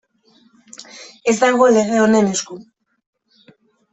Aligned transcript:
Ez 1.33 1.35
dago 1.41 1.67
lege 1.75 2.01
honen 2.05 2.31
esku. 2.31 2.57